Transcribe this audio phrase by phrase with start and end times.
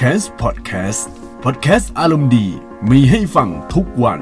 [0.00, 1.02] c a s Podcast
[1.44, 2.46] Podcast อารมณ์ดี
[2.90, 4.20] มีให้ฟังทุกวัน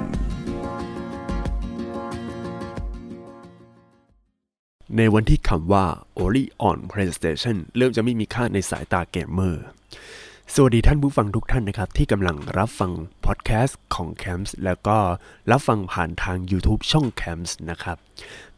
[4.96, 5.86] ในวันที่คำว่า
[6.18, 9.64] Only on PlayStation เริ่มจะไม่มีค่าในสายตาเกมเมอร์
[10.54, 12.92] สวัสดีท่านผู้ฟังทุกท่านนะครับ ที่กำลังรับฟัง
[13.26, 14.98] พอดแคสต์ของ Camps แล้วก็
[15.50, 17.96] รับฟังผ่านทาง YouTube ช่อง Camps นะครับ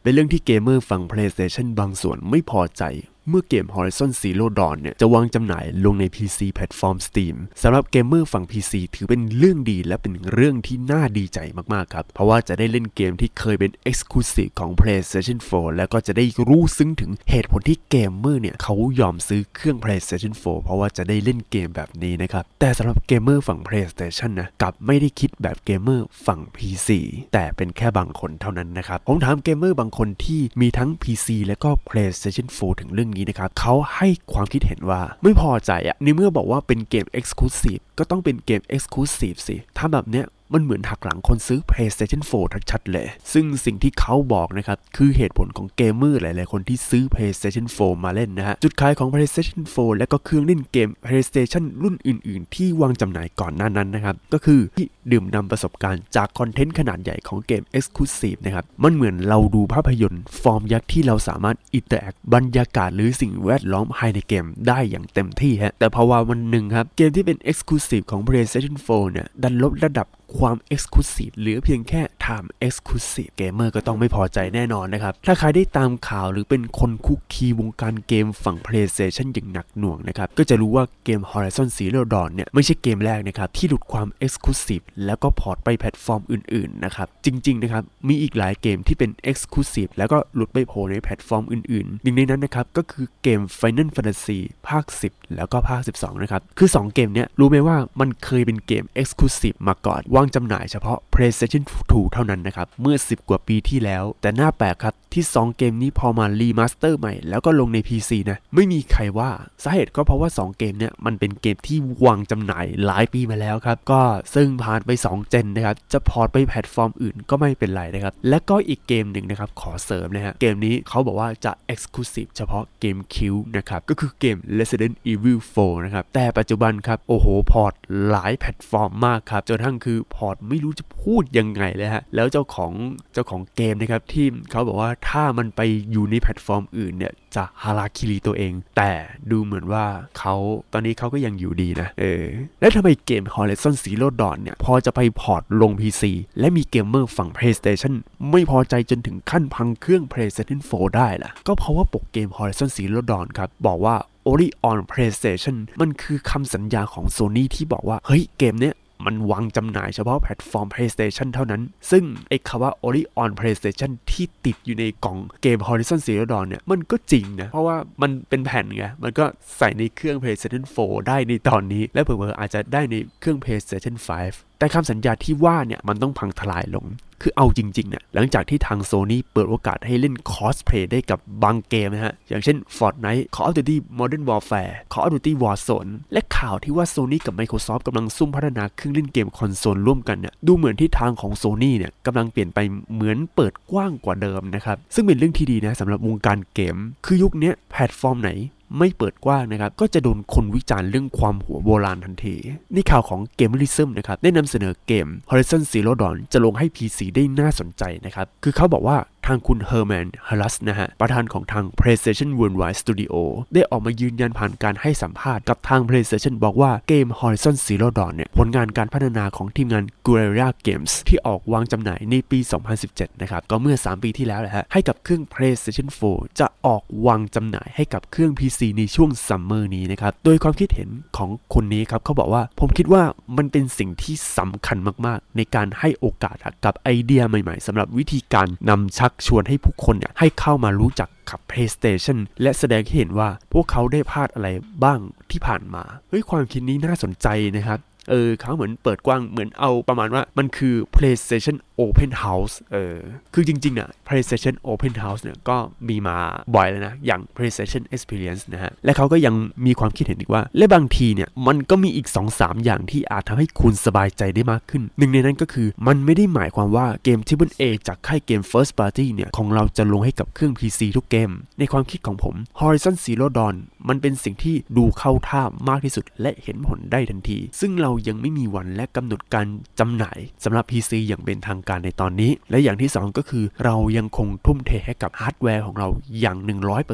[0.01, 2.83] เป็นเรื่องที่เกมเมอร์ฝั่ง PlayStation บางส่วนไม่พอใจ
[3.29, 11.39] เมื่อเกม Horizon Zero Dawn เนี่ย จะวางจำหน่ายลงใน PC แพลตฟอร์ม Steam สำหรับเกมเมอร์ฝั่ง PC ถือเป็นเรื่องดีและเป็นเรื่องที่น่าดีใจ
[11.73, 26.41] มาก ๆ ครับ เพราะว่าจะได้เล่นเกมที่เคยเป็น Exclusive ของ PlayStation 4 แล้วก็จะได้รู้ซึ้งถึงเหตุผลที่เกมเมอร์เนี่ย เขายอมซื้อเครื่อง PlayStation 4 เพราะว่าจะได้เล่นเกมแบบนี้นะครับ แต่สำหรับเกมเมอร์ฝั่ง PlayStation นะกลับไม่ได้คิดแบบเกมเมอร์ฝั่ง
[26.57, 26.89] PC
[27.33, 46.47] แต่เป็นแค่บางคนเท่านั้นนะครับผมถามเกมเมอร์บางคนที่มีทั้ง PC และก็ PlayStation 4 ถึงเรื่องนี้นะครับเขาให้ความคิดเห็นว่าไม่พอใจอะในเมื่อบอกว่าเป็นเกม Exclusive ก็ต้องเป็นเกม Exclusive สิถ้าแบบเนี้ย มันเหมือนหักหลังคนซื้อ PlayStation 4ชัดๆเลย ซึ่งสิ่งที่เขาบอกนะครับ คือเหตุผลของเกมเมอร์หลาย
[46.49, 58.39] ๆ คนที่ซื้อ PlayStation 4 มาเล่นนะฮะ จุดขายของ PlayStation 4 และก็เครื่องเล่นเกม PlayStation รุ่นอื่น ๆ ที่วางจำหน่ายก่อนหน้านั้นนะครับ ก็คือที่ดื่มด่ำประสบการณ์จากคอนเทนต์ขนาดใหญ่ของเกม Exclusive
[58.45, 70.07] นะครับ มันเหมือนเราดูภาพยนตร์ ฟอร์มยักษ์ที่เราสามารถ interact บรรยากาศหรือสิ่งแวดล้อมภายในเกมได้อย่างเต็มที่ฮะแต่พอว่าวันหนึ่งครับเกมที่เป็น Exclusive ของ PlayStation 4 เนี่ยดันลดระดับ
[70.39, 84.07] ความ Exclusive เหลือเพียงแค่ Time Exclusive เกมเมอร์ก็ต้องไม่พอใจแน่นอนนะครับ ถ้าใครได้ตามข่าวหรือเป็นคนคลุกคลีวงการเกมฝั่ง PlayStation อย่างหนักหน่วงนะครับ ก็จะรู้ว่าเกม Horizon Zero Dawn เนี่ย ไม่ใช่เกมแรกนะครับ ที่หลุดความ
[84.25, 95.35] Exclusive แล้วก็พอร์ตไปแพลตฟอร์มอื่น ๆ นะครับ จริง ๆ นะครับ มีอีกหลายเกมที่เป็น Exclusive แล้วก็หลุดไปโผล่ในแพลตฟอร์มอื่นๆ หนึ่งในนั้นนะครับก็คือเกม Final Fantasy ภาค 10
[95.35, 106.25] แล้วก็ภาค 12 นะครับ คือ 2 เกมเนี้ยรู้ไหมว่ามันเคยเป็นเกม Exclusive มาก่อนวางจำหน่ายเฉพาะ PlayStation 2เท่านั้นนะครับเมื่อ 10 กว่าปีที่แล้ว แต่น่าแปลกครับที่ 2 เกมนี้พอมา
[106.39, 109.29] remaster ใหม่แล้วก็ลงใน PC นะไม่มีใครว่า
[109.63, 114.01] สาเหตุก็เพราะว่า 2 เกมเนี้ยมันเป็นเกมที่วางจำหน่ายหลายปีมาแล้วครับก็
[114.35, 127.73] ซึ่งผ่านไป 2 gen นะครับจะพอร์ตไปแพลตฟอร์มอื่นก็ไม่เป็นไรนะครับและก็อีกเกมหนึ่งนะครับขอเสริมนะฮะเกมนี้เขาบอกว่าจะ Exclusive เฉพาะ GameCube นะครับก็คือเกม Resident Evil 4 นะครับแต่ปัจจุบันครับโอ้โหพอร์ต
[128.09, 132.71] หลายแพลตฟอร์มมากครับจนทั้งคือพอร์ตไม่รู้จะพูดยังไงเลยฮะแล้วเจ้าของ
[133.13, 138.91] เจ้าของเกมนะครับที่เขาบอกว่าถ้ามันไปอยู่ในแพลตฟอร์มอื่นเนี่ยจะฮาราคิริตัวเอง แต่
[139.31, 139.85] ดูเหมือนว่า
[140.19, 140.35] เขา
[140.73, 142.23] ตอนนี้เขาก็ยังอยู่ดีนะ เออ
[142.61, 146.03] แล้วทำไมเกม Horizon Zero Dawn เนี่ย พอจะไปพอร์ตลง PC
[146.39, 147.93] และมีเกมเมอร์ฝั่ง PlayStation
[148.31, 153.95] ไม่พอใจจนถึงขั้นพังเครื่อง PlayStation 4 ได้ล่ะ ก็เพราะว่าปกเกม Horizon Zero Dawn ครับ บอกว่า
[154.29, 158.75] Only on PlayStation มันคือคำสัญญาของ Sony ที่บอกว่า เฮ้ย เกมเนี้ย
[159.05, 169.25] มันวางจำหน่ายเฉพาะแพลตฟอร์ม PlayStation เท่านั้น ซึ่งไอ้คำว่า Only on PlayStation ที่ติดอยู่ในกล่องเกม Horizon Zero Dawn เนี่ย มันก็จริงนะ เพราะว่ามันเป็นแผ่นไง มันก็
[169.57, 176.85] ใส่ในเครื่อง PlayStation 4 ได้ในตอนนี้ และเผื่อๆอาจจะได้ในเครื่อง PlayStation 5 แต่คำสัญญาที่ว่าเนี่ยมันต้องพังทลายลง
[177.21, 187.33] คือเอาจริงๆเนี่ยหลังจากที่ทางโซนี่เปิดโอกาสให้เล่นคอสเพลย์ได้กับบางเกมนะฮะ อย่างเช่น Fortnite Call of Duty Modern Warfare Call of Duty Warzone และข่าวที่ว่า Sony กับ
[187.39, 192.59] Microsoft กำลังซุ่มพัฒนาเครื่องเล่นเกมคอนโซลร่วมกันเนี่ยดูเหมือนที่ทางของ Sony เนี่ยกำลังเปลี่ยนไป
[192.93, 196.75] เหมือนเปิดกว้างกว่าเดิมนะครับซึ่งเป็นเรื่องที่ดีนะสำหรับวงการเกม
[197.05, 198.31] คือยุคนี้แพลตฟอร์มไหน
[198.77, 202.35] ไม่เปิดกว้างนะครับ ก็จะโดนคนวิจารณ์เรื่องความหัวโบราณทันที
[202.75, 213.13] นี่ข่าวของเกมลิซึมนะครับ ได้นำเสนอเกม Horizon Zero Dawn จะลงให้ PC ได้น่าสนใจนะครับ คือเขาบอกว่า ทางคุณเฮอร์แมน ฮัลสต์นะฮะ ประธานของทาง PlayStation Worldwide Studio
[213.53, 222.39] ได้ออกมายืนยันผ่านการให้สัมภาษณ์กับทาง PlayStation บอกว่าเกม Horizon Zero Dawn เนี่ย ผลงานการพัฒนาของทีมงาน Guerrilla Games ที่ออกวางจำหน่ายในปี
[222.79, 233.03] 2017 นะครับ ก็เมื่อ 3 ปีที่แล้วแหละฮะ ให้กับเครื่อง PlayStation 4 จะออกวางจำหน่ายให้กับเครื่อง PC ในช่วงซัมเมอร์นี้นะครับ โดยความคิดเห็นของคนนี้ครับเขาบอกว่าผมคิดว่า
[233.37, 236.35] มันเป็นสิ่งที่สำคัญมากๆ ในการให้โอกาส
[236.65, 244.47] กับไอเดียใหม่ๆสำหรับวิธีการนำชักชวนให้ผู้คนเนี่ยให้เข้ามารู้จักกับ PlayStation และแสดงให้เห็นว่าพวกเขาได้พลาดอะไร
[244.83, 244.99] บ้าง
[245.31, 252.95] ที่ผ่านมา เฮ้ยความคิดนี้น่าสนใจนะครับ เออเขาเหมือนเปิดกว้างเหมือนเอาประมาณว่ามันคือ PlayStation Open House เออ
[253.33, 255.57] คือจริงๆอะ PlayStation Open House เนี่ยก็
[255.89, 256.17] มีมา
[256.55, 269.05] บ่อยแล้วนะ อย่าง PlayStation Experience นะฮะ และเขาก็ยังมีความคิดเห็นอีกว่า และบางทีเนี่ย มันก็มีอีก 2-3 อย่างที่อาจทำให้คุณสบายใจได้มากขึ้น หนึ่งในนั้นก็คือมันไม่ได้หมายความว่าเกม Triple A จากค่ายเกม First Party
[269.15, 273.55] เนี่ย ของเราจะลงให้กับเครื่อง PC ทุกเกม ในความคิดของผม Horizon Zero Dawn
[273.89, 279.45] มันเป็นสิ่งที่ดูเข้าท่ามากที่สุด และเห็นผลได้ทันที ซึ่งเรายังไม่มีวันและกำหนดการ
[279.79, 285.87] จำหน่ายสำหรับ PC อย่างเป็นทางการในตอนนี้ และอย่างที่ 2 ก็คือเรายังคงทุ่มเทให้กับฮาร์ดแวร์ของเรา
[286.19, 286.37] อย่าง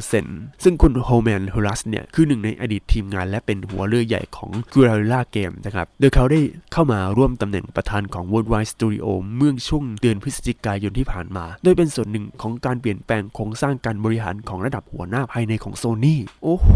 [0.04, 6.42] 100%ซึ่งคุณเฮอร์แมนฮัลสต์เนี่ย คือหนึ่งในอดีตทีมงานและเป็นหัวเรือใหญ่ของ g u e r r i l l a Game นะครับ โดยเขาได้
[6.74, 16.74] เข้ามาร่วมตำแหน่งประธานของ Worldwide Studio เมื่อช่วงเดือนพฤศจิกายนที่ผ่านมา โดยเป็นส่วนหนึ่งของการเปลี่ยนแปลงโครงสร้างการบริหารของระดับหัวหน้าภายในของ Sony โอ้โห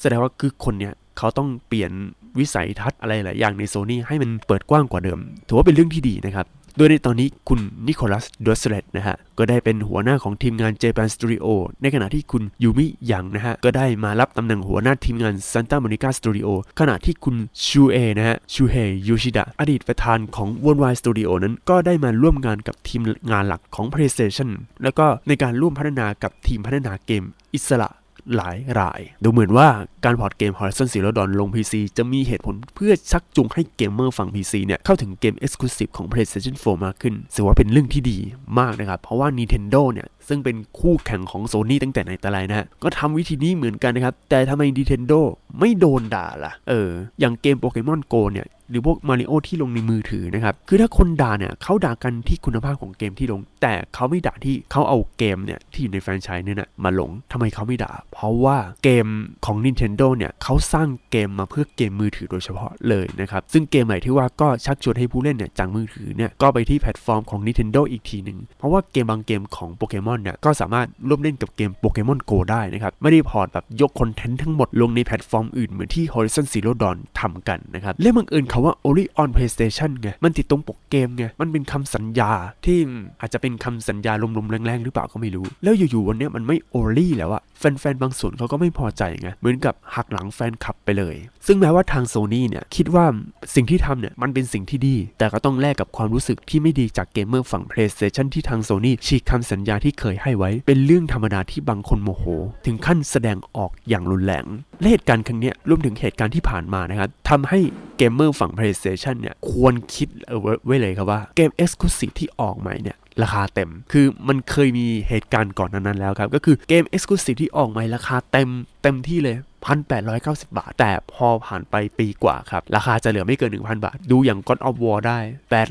[0.00, 1.92] แสดงว่าคือคนเนี่ย เขาต้องเปลี่ยน
[2.38, 5.18] วิสัยทัศน์อะไรหลายอย่างในโซนี่ให้มันเปิดกว้างกว่าเดิม
[5.48, 11.46] ถือว่าเป็นเรื่องที่ดีนะครับ โดยในตอนนี้คุณนิโคลัสดอสเลตนะฮะ ก็ได้เป็นหัวหน้าของทีมงาน Japan Studio
[11.82, 16.48] ในขณะที่คุณยูมิยังนะฮะ ก็ได้มารับตำแหน่งหัวหน้าทีมงาน Santa Monica Studio
[16.80, 17.36] ขณะที่คุณ
[17.66, 18.74] ชูเอนะฮะ ชูเฮ
[19.08, 24.48] ยูชิดะอดีตประธานของ Worldwide Studio นั้นก็ได้มาร่วมงานกับทีมงานหลักของ PlayStation
[24.82, 27.24] แล้วก็ในการร่วมพัฒนากับทีมพัฒนาเกม
[27.54, 27.88] อิสระ
[28.36, 29.68] หลายราย ดูเหมือนว่า
[30.04, 38.18] การพอร์ตเกม Horizon Zero Dawn ลง PC จะมีเหตุผลเพื่อชักจูงให้เกมเมอร์ฝั่ง PC เนี่ย เข้าถึงเกม Exclusive ของ PlayStation 4 มากขึ้นถือว่าเป็นเรื่องที่ดี
[38.58, 45.20] มากนะครับ เพราะว่า Nintendo เนี่ย ซึ่งเป็นคู่แข่งของ Sony ตั้งแต่ไหนแต่ไรนะฮะ ก็ทำวิธีนี้เหมือนกันนะครับ แต่ทำไม Nintendo
[45.58, 59.06] ไม่โดนด่าล่ะ เออ อย่างเกม Pokemon Go เนี่ย หรือพวกมาริโอที่ลงในมือถือนะครับ คือถ้าคนด่าเนี่ยเขาด่ากันที่คุณภาพของเกมที่ลง แต่เขาไม่ด่าที่เขาเอาเกมเนี่ยที่อยู่ในแฟรนไชส์เนี่ยนะมาลงทำไมเขาไม่ด่า เพราะว่าเกม
[59.46, 80.08] ของ Nintendo เนี่ยเขาสร้างเกมมาเพื่อเกมมือถือโดยเฉพาะเลยนะครับ ซึ่งเกมไหนที่ว่าก็ชักชวนให้ผู้เล่นเนี่ยจากมือถือเนี่ยก็ไปที่แพลตฟอร์มของ Nintendo อีกทีหนึ่งเพราะว่าเกมบางเกมของโปเกมอนเนี่ยก็สามารถร่วมเล่นกับเกมโปเกมอนโกได้นะครับไม่ได้ port แบบยกคอนเทนต์ทั้งหมดลงในแพลตฟอร์มอื่นเหมือนที่ Horizon Zero Dawn ทำกันนะครับและบังเอิญคาว่า Ori on PlayStation ไง
[80.24, 82.30] มันติดตรงปกเกมไง มันเป็นคำสัญญา
[82.64, 82.78] ที่
[83.20, 91.16] อาจจะเป็นคำสัญญาลมๆแล้งๆ หรือเปล่าก็ไม่รู้ แล้วอยู่ๆวันนี้มันไม่ Ori แล้วอะแฟนๆ บางส่วนเขาก็ไม่พอใจไง เหมือนกับหักหลังแฟนคลับไปเลย
[91.46, 93.06] ซึ่งแม้ว่าทางโซนี่เนี่ยคิดว่า
[93.54, 102.24] สิ่งที่ทำเนี่ยมันเป็นสิ่งที่ดี แต่ก็ต้องแลกกับความรู้สึกที่ไม่ดีจากเกมเมอร์ฝั่ง PlayStation ที่ทางโซนี่ฉีกคำสัญญาที่เคยให้ไว้ เป็นเรื่องธรรมดาที่บางคนโมโห
[102.66, 104.44] ถึงขั้นแสดงออกอย่างรุนแรง
[104.80, 107.60] และเหตุการณ์ครั้งนี้รวมถึงเหตุการณ์ที่ผ่านมานะครับทำให้
[107.98, 118.48] เกมเมอร์ฝั่ง PlayStation เนี่ยควรคิดเอาไว้เลยครับว่าเกม Exclusive ที่ออกใหม่เนี่ยราคาเต็ม คือมันเคยมีเหตุการณ์ก่อนนั้นแล้วครับ ก็คือเกม Exclusive ที่ออกใหม่ราคาเต็ม
[118.82, 125.18] เต็มที่เลย1,890 บาท แต่พอผ่านไปปีกว่าครับ ราคาจะเหลือไม่เกิน 1,000 บาท ดูอย่าง God of War ได้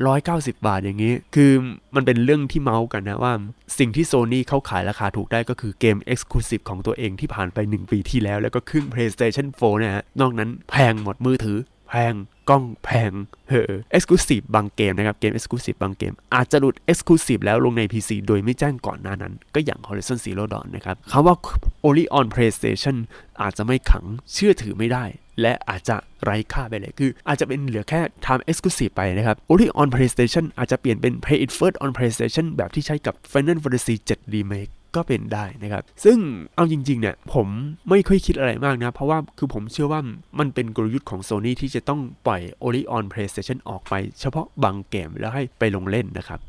[0.07, 1.51] 890 บาทอย่างนี้ คือ
[1.95, 3.33] มันเป็นเรื่องที่เมาส์กันนะว่า
[3.79, 11.57] สิ่งที่โซนี่เขาขายราคาถูกได้ก็คือเกม Exclusive ของตัวเองที่ผ่านไป 1 ปีที่แล้ว แล้วก็ขึ้น PlayStation 4นี่ยฮะ นอกนั้นแพงหมดมือถือ
[11.93, 12.13] พง
[12.49, 13.11] กล้องแพง
[13.49, 21.35] เฮ้อ Exclusive บางเกมนะครับ เกม Exclusive บางเกม อาจจะหลุด Exclusive แล้วลงใน PC โดยไม่แจ้งก่อนหน้านั้น ก็อย่าง Horizon Zero Dawn นะครับคำว่า
[21.85, 22.95] Only on PlayStation
[23.41, 25.05] อาจจะไม่ขังเชื่อถือไม่ได้
[25.41, 33.15] และอาจจะไร้ค่าไปเลย คืออาจจะเป็นเหลือแค่ Time Exclusive ไปนะครับ Only on PlayStation อาจจะเปลี่ยนเป็น Play It First on PlayStation แบบที่ใช้กับ
[33.31, 36.17] Final Fantasy 7 Remake ก็เป็นได้นะครับ ซึ่ง
[36.55, 37.47] เอาจริงๆเนี่ยผม
[37.89, 40.01] ไม่ค่อยคิดอะไรมากนะ เพราะว่าคือผมเชื่อว่า
[40.39, 46.39] มันเป็นกลยุทธ์ของ Sony ที่จะต้องปล่อย Only on PlayStation ออกไป เฉพาะบางเกมแล้วให้ไปลงเล่นนะครับ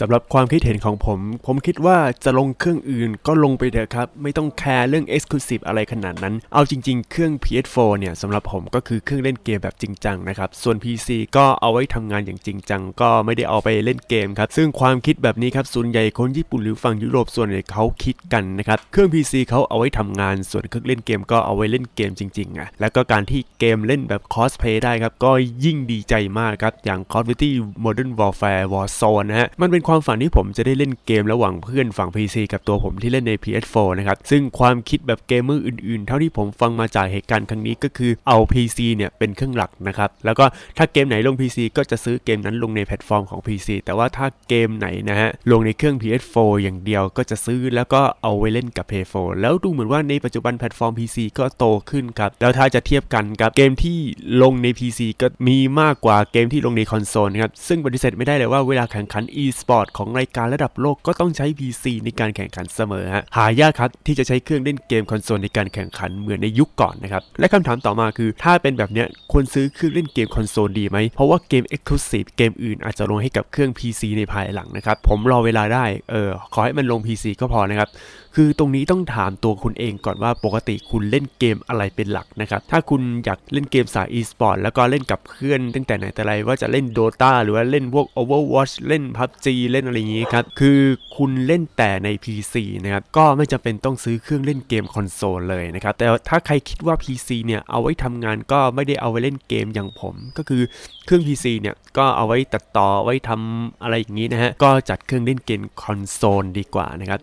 [0.00, 15.66] สำหรับความคิดเห็นของผม ผมคิดว่าจะลงเครื่องอื่นก็ลงไปเถอะครับ ไม่ต้องแคร์เรื่อง Exclusive อะไรขนาดนั้น เอาจริง ๆ เครื่อง PS4 เนี่ยสำหรับผมก็คือเครื่องเล่นเกมแบบจริงจังนะครับ ส่วน PC ก็เอาไว้ทำงานอย่างจริงจัง ก็ไม่ได้เอาไปเล่นเกมครับ ซึ่งความคิดแบบนี้ครับ
[15.74, 25.32] ส่วนใหญ่คนญี่ปุ่นหรือฝั่งยุโรปส่วนใหญ่เขาคิดกันนะครับ เครื่อง PC เขาเอาไว้ทำงาน ส่วนเครื่องเล่นเกมก็เอาไว้เล่นเกมจริงๆอะ แล้วก็การที่เกมเล่นแบบคอสเพย์ได้ครับ ก็
[25.64, 27.50] ยิ่งดีใจมากครับ อย่าง Call of Duty
[27.84, 40.44] Modern Warfare Warzone นะฮะ มันเป็นความฝันที่ผมจะได้เล่นเกมระหว่างเพื่อนฝั่ง PC กับตัวผมที่เล่นใน PS4 นะครับ ซึ่งความคิดแบบเกมเมอร์อื่นๆ เท่าที่ผมฟังมาจากเหตุการณ์ครั้งนี้ก็คือเอา PC เนี่ยเป็นเครื่องหลักนะครับ แล้วก็
[40.78, 53.98] ถ้าเกมไหนลง PC ก็จะซื้อเกมนั้นลงในแพลตฟอร์มของ PC แต่ว่าถ้าเกมไหนนะฮะลงในเครื่อง PS4 อย่างเดียวก็จะซื้อแล้วก็เอาไว้เล่นกับ PS4 แล้วดูเหมือนว่าในปัจจุบันแพลตฟอร์ม PC ก็โตขึ้นครับแล้วถ้าจะเทียบกันกับเกมที่
[54.42, 77.88] ลงใน PC ก็มีมากกว่าเกมที่ลงในคอนโซลครับซึ่งปฏิเสธไม่ได้เลยว่าเวลาแข่งขัน e-sport บอร์ดของรายการระดับโลกก็ต้องใช้ PC ในการแข่งขันเสมอฮะหายากครับที่จะใช้เครื่องเล่นเกมคอนโซลในการแข่งขันเหมือนในยุคก่อนนะครับและคำถามต่อมาคือถ้าเป็นแบบเนี้ยควรซื้อเครื่องเล่นเกมคอนโซลดีไหมเพราะว่าเกม Exclusive เกมอื่นอาจจะลงให้กับเครื่อง PC ในภายหลังนะครับผมรอเวลาได้เออขอให้มันลง PC ก็พอนะครับ
[78.34, 90.80] คือตรงนี้ต้องถามตัวคุณเองก่อนว่าปกติคุณเล่นเกมอะไรเป็นหลักนะครับ ถ้าคุณอยากเล่นเกมสาย e-sport แล้วก็เล่นกับเพื่อน ตั้งแต่ไหนแต่ไรว่าจะเล่น Dota หรือว่าเล่นพวก Overwatch เล่น PUBG เล่นอะไรอย่างนี้ครับ คือ
[91.16, 100.62] คุณเล่นแต่ใน PC นะครับ ก็ไม่จำเป็นต้องซื้อเครื่องเล่นเกมคอนโซลเลยนะครับ แต่ถ้าใครคิดว่า PC เนี่ยเอาไว้ทำงานก็ไม่ได้เอาไว้เล่นเกมอย่างผม ก็คือ
[101.06, 107.20] เครื่อง PC เนี่ยก็เอาไว้ตัดต่อไว้ทำอะไรอย่างนี้นะฮะ ก็จัดเครื่องเล่นเกมคอนโซลดีกว่านะครับ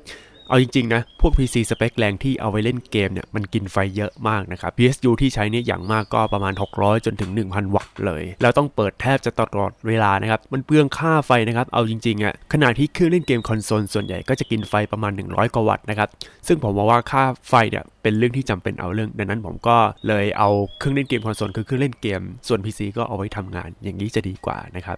[0.49, 16.09] เอาจริงๆนะ พวก PC สเปคแรงที่เอาไว้เล่นเกมเนี่ยมันกินไฟเยอะมากนะครับ PSU ที่ใช้เนี่ยอย่างมากก็ประมาณ 600 จนถึง 1,000 วัตต์เลย แล้วต้องเปิดแทบจะตลอดเวลานะครับ มันเปลืองค่าไฟนะครับ เอาจริงๆอะ่ะขณะที่เครื่องเล่นเกมคอนโซลส่วนใหญ่ก็จะกินไฟประมาณ 100 กว่าวัตต์นะครับ
[16.47, 19.77] ซึ่งผมมองว่าค่าไฟเนี่ยเป็นเรื่องที่จำเป็นเอาเรื่อง ดังนั้นผมก็
[20.07, 20.49] เลยเอา
[20.79, 24.95] เครื่องเล่นเกมคอนโซลคือเครื่องเล่นเกม ส่วน PC ก็เอาไว้ทำงานอย่างนี้จะดีกว่านะครั